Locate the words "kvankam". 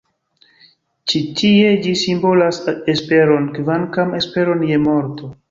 3.59-4.19